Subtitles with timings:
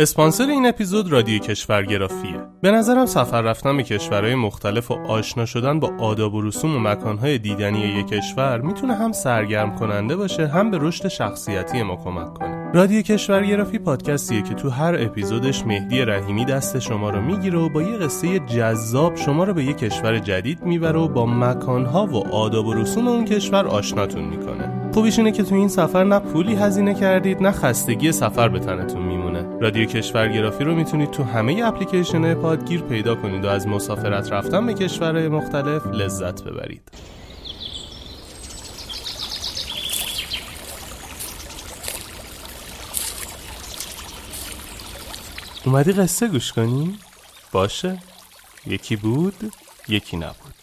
[0.00, 2.36] اسپانسر این اپیزود رادیو کشورگرافیه.
[2.62, 6.78] به نظرم سفر رفتن به کشورهای مختلف و آشنا شدن با آداب و رسوم و
[6.78, 12.34] مکانهای دیدنی یک کشور می‌تونه هم سرگرم کننده باشه هم به رشد شخصیتی ما کمک
[12.34, 12.72] کنه.
[12.74, 17.82] رادیو کشورگرافی پادکستیه که تو هر اپیزودش مهدی رحیمی دست شما رو می‌گیره و با
[17.82, 22.66] یه قصه جذاب شما رو به یک کشور جدید می‌بره و با مکانها و آداب
[22.66, 24.90] و رسوم اون کشور آشناتون می‌کنه.
[24.94, 29.02] خوبیش اینه که تو این سفر نه پولی هزینه کردید نه خستگی سفر به تنتون
[29.02, 29.29] میمونه.
[29.60, 34.74] رادیو کشورگرافی رو می‌تونید تو همه اپلیکیشن پادگیر پیدا کنید و از مسافرت رفتن به
[34.74, 36.82] کشورهای مختلف لذت ببرید.
[45.64, 46.98] اومدی قصه گوش کنی؟
[47.52, 47.98] باشه
[48.66, 49.52] یکی بود
[49.88, 50.59] یکی نبود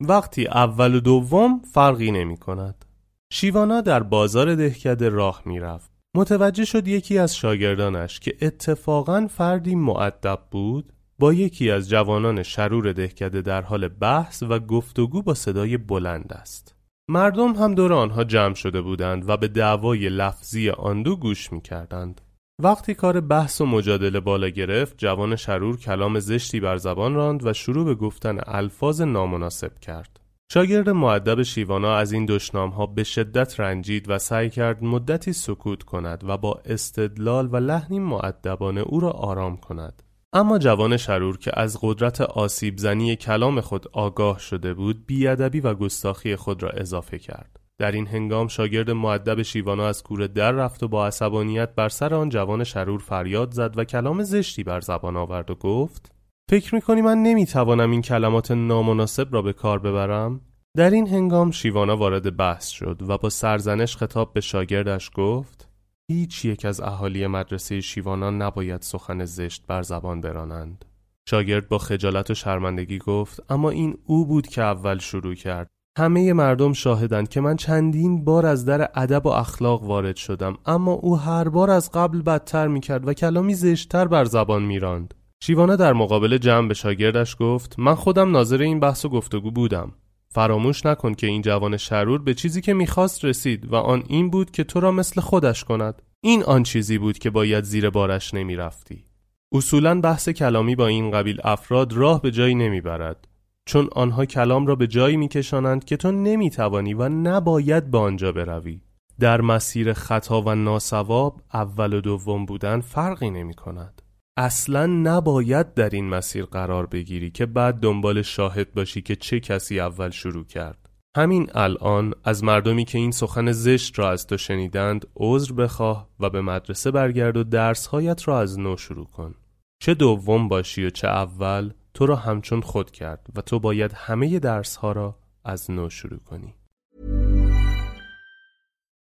[0.00, 2.84] وقتی اول و دوم فرقی نمی کند.
[3.32, 5.90] شیوانا در بازار دهکده راه می رفت.
[6.16, 12.92] متوجه شد یکی از شاگردانش که اتفاقا فردی معدب بود با یکی از جوانان شرور
[12.92, 16.74] دهکده در حال بحث و گفتگو با صدای بلند است.
[17.08, 21.60] مردم هم دور آنها جمع شده بودند و به دعوای لفظی آن دو گوش می
[21.60, 22.20] کردند.
[22.62, 27.52] وقتی کار بحث و مجادله بالا گرفت جوان شرور کلام زشتی بر زبان راند و
[27.52, 30.20] شروع به گفتن الفاظ نامناسب کرد.
[30.52, 35.82] شاگرد معدب شیوانا از این دشنام ها به شدت رنجید و سعی کرد مدتی سکوت
[35.82, 40.02] کند و با استدلال و لحنی معدبانه او را آرام کند.
[40.32, 45.74] اما جوان شرور که از قدرت آسیب زنی کلام خود آگاه شده بود بیادبی و
[45.74, 47.57] گستاخی خود را اضافه کرد.
[47.78, 52.14] در این هنگام شاگرد معدب شیوانا از کوره در رفت و با عصبانیت بر سر
[52.14, 56.12] آن جوان شرور فریاد زد و کلام زشتی بر زبان آورد و گفت
[56.50, 60.40] فکر می‌کنی من نمی‌توانم این کلمات نامناسب را به کار ببرم؟
[60.76, 65.68] در این هنگام شیوانا وارد بحث شد و با سرزنش خطاب به شاگردش گفت
[66.10, 70.84] هیچ یک از اهالی مدرسه شیوانا نباید سخن زشت بر زبان برانند.
[71.28, 76.32] شاگرد با خجالت و شرمندگی گفت اما این او بود که اول شروع کرد همه
[76.32, 81.18] مردم شاهدند که من چندین بار از در ادب و اخلاق وارد شدم اما او
[81.18, 85.14] هر بار از قبل بدتر می‌کرد و کلامی زشتتر بر زبان میراند.
[85.40, 89.92] شیوانا در مقابل جمع به شاگردش گفت من خودم ناظر این بحث و گفتگو بودم.
[90.28, 94.50] فراموش نکن که این جوان شرور به چیزی که می‌خواست رسید و آن این بود
[94.50, 96.02] که تو را مثل خودش کند.
[96.20, 99.04] این آن چیزی بود که باید زیر بارش نمی‌رفتی.
[99.52, 103.27] اصولا بحث کلامی با این قبیل افراد راه به جایی نمی‌برد.
[103.68, 108.80] چون آنها کلام را به جایی میکشانند که تو نمی‌توانی و نباید به آنجا بروی.
[109.20, 114.02] در مسیر خطا و ناسواب اول و دوم بودن فرقی نمی کند
[114.36, 119.80] اصلا نباید در این مسیر قرار بگیری که بعد دنبال شاهد باشی که چه کسی
[119.80, 120.90] اول شروع کرد.
[121.16, 126.30] همین الان از مردمی که این سخن زشت را از تو شنیدند عذر بخواه و
[126.30, 129.34] به مدرسه برگرد و درسهایت را از نو شروع کن.
[129.82, 134.39] چه دوم باشی و چه اول تو را همچون خود کرد و تو باید همه
[134.39, 136.55] درس ها را از نو شروع کنی.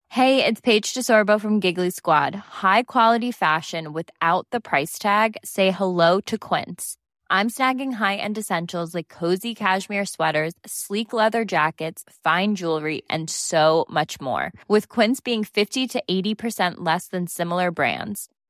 [0.10, 2.36] Hey, it's Paige DeSorbo from Giggly Squad.
[2.36, 5.38] High quality fashion without the price tag.
[5.44, 6.98] Say hello to Quince.
[7.32, 13.88] I'm snagging high-end essentials like cozy cashmere sweaters, sleek leather jackets, fine jewelry, and so
[13.90, 14.52] much more.
[14.68, 18.30] With Quince being 50 to 80% less than similar brands.